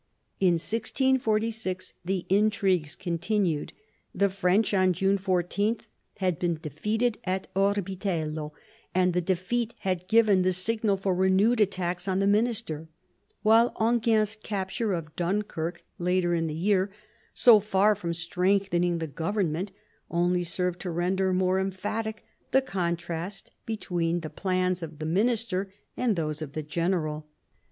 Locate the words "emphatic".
21.59-22.23